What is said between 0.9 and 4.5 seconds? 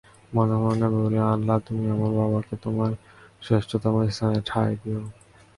বলি আল্লাহ তুমি আমার বাবাকে তোমার শ্রেষ্ঠতম স্থানে